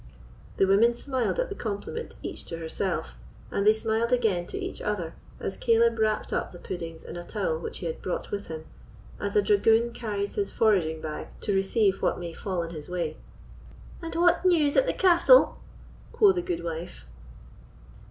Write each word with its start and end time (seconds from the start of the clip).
The 0.57 0.65
women 0.65 0.95
smiled 0.95 1.39
at 1.39 1.49
the 1.49 1.53
compliment 1.55 2.15
each 2.23 2.43
to 2.45 2.57
herself, 2.57 3.15
and 3.51 3.67
they 3.67 3.73
smiled 3.73 4.11
again 4.11 4.47
to 4.47 4.57
each 4.57 4.81
other 4.81 5.13
as 5.39 5.57
Caleb 5.57 5.99
wrapt 5.99 6.33
up 6.33 6.51
the 6.51 6.57
puddings 6.57 7.03
in 7.03 7.17
a 7.17 7.23
towel 7.23 7.59
which 7.59 7.77
he 7.85 7.85
had 7.85 8.01
brought 8.01 8.31
with 8.31 8.47
him, 8.47 8.65
as 9.19 9.35
a 9.35 9.43
dragoon 9.43 9.91
carries 9.93 10.33
his 10.33 10.49
foraging 10.49 11.01
bag 11.01 11.27
to 11.41 11.53
receive 11.53 12.01
what 12.01 12.17
my 12.19 12.33
fall 12.33 12.63
in 12.63 12.71
his 12.73 12.89
way. 12.89 13.15
"And 14.01 14.15
what 14.15 14.43
news 14.43 14.75
at 14.75 14.87
the 14.87 14.93
castle?" 14.93 15.59
quo' 16.13 16.31
the 16.31 16.41
gudewife. 16.41 17.05